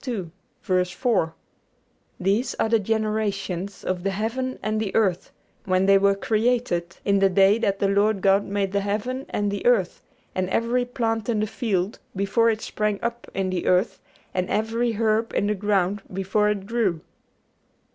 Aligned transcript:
4): 0.63 1.35
"These 2.19 2.55
are 2.55 2.69
the 2.69 2.79
generations 2.79 3.83
of 3.83 4.01
the 4.01 4.09
heaven 4.09 4.57
and 4.63 4.81
the 4.81 4.95
earth, 4.95 5.31
when 5.65 5.85
they 5.85 5.99
were 5.99 6.15
created, 6.15 6.95
in 7.05 7.19
the 7.19 7.29
day 7.29 7.59
that 7.59 7.77
the 7.77 7.87
Lord 7.87 8.19
God 8.21 8.43
made 8.43 8.71
the 8.71 8.79
heaven 8.81 9.27
and 9.29 9.51
the 9.51 9.63
earth, 9.63 10.01
and 10.33 10.49
every 10.49 10.85
plant 10.85 11.29
in 11.29 11.39
the 11.39 11.45
field 11.45 11.99
before 12.15 12.49
it 12.49 12.61
sprang 12.61 12.99
up 13.03 13.29
in 13.35 13.51
the 13.51 13.67
earth, 13.67 14.01
and 14.33 14.49
every 14.49 14.93
herb 14.93 15.35
in 15.35 15.45
the 15.45 15.53
ground 15.53 16.01
before 16.11 16.49
it 16.49 16.65
grew." 16.65 17.01